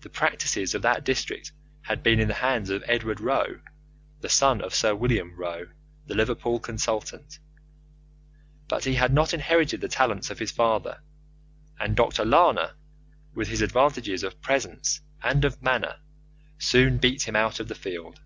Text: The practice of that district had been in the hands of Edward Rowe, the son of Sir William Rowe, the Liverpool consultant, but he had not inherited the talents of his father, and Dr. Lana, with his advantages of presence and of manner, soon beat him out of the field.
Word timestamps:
The 0.00 0.08
practice 0.08 0.74
of 0.74 0.82
that 0.82 1.04
district 1.04 1.52
had 1.82 2.02
been 2.02 2.18
in 2.18 2.26
the 2.26 2.34
hands 2.42 2.70
of 2.70 2.82
Edward 2.88 3.20
Rowe, 3.20 3.60
the 4.20 4.28
son 4.28 4.60
of 4.60 4.74
Sir 4.74 4.96
William 4.96 5.32
Rowe, 5.36 5.68
the 6.06 6.16
Liverpool 6.16 6.58
consultant, 6.58 7.38
but 8.66 8.82
he 8.82 8.94
had 8.94 9.12
not 9.14 9.32
inherited 9.32 9.80
the 9.80 9.86
talents 9.86 10.28
of 10.30 10.40
his 10.40 10.50
father, 10.50 11.02
and 11.78 11.94
Dr. 11.94 12.24
Lana, 12.24 12.74
with 13.32 13.46
his 13.46 13.62
advantages 13.62 14.24
of 14.24 14.40
presence 14.42 15.02
and 15.22 15.44
of 15.44 15.62
manner, 15.62 16.00
soon 16.58 16.98
beat 16.98 17.28
him 17.28 17.36
out 17.36 17.60
of 17.60 17.68
the 17.68 17.76
field. 17.76 18.18